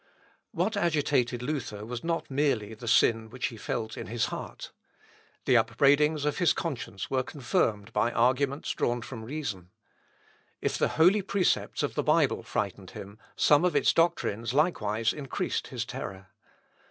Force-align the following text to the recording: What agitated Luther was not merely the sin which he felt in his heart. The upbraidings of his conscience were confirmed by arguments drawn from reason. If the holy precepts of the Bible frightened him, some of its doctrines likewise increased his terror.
What 0.49 0.75
agitated 0.75 1.43
Luther 1.43 1.85
was 1.85 2.03
not 2.03 2.27
merely 2.31 2.73
the 2.73 2.87
sin 2.87 3.29
which 3.29 3.49
he 3.49 3.55
felt 3.55 3.95
in 3.95 4.07
his 4.07 4.25
heart. 4.33 4.71
The 5.45 5.55
upbraidings 5.55 6.25
of 6.25 6.39
his 6.39 6.53
conscience 6.53 7.11
were 7.11 7.21
confirmed 7.21 7.93
by 7.93 8.11
arguments 8.11 8.71
drawn 8.71 9.03
from 9.03 9.23
reason. 9.23 9.69
If 10.59 10.75
the 10.75 10.87
holy 10.97 11.21
precepts 11.21 11.83
of 11.83 11.93
the 11.93 12.01
Bible 12.01 12.41
frightened 12.41 12.89
him, 12.89 13.19
some 13.35 13.63
of 13.63 13.75
its 13.75 13.93
doctrines 13.93 14.55
likewise 14.55 15.13
increased 15.13 15.67
his 15.67 15.85
terror. 15.85 16.29